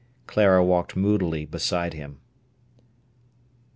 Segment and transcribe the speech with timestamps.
[0.25, 2.21] Clara walked moodily beside him.